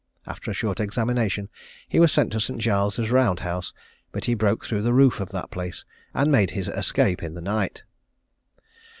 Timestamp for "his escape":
6.49-7.21